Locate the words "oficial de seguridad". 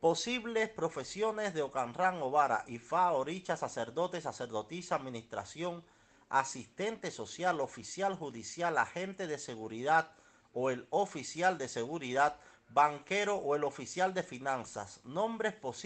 10.88-12.36